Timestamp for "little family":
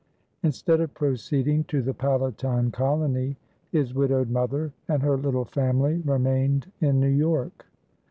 5.15-5.97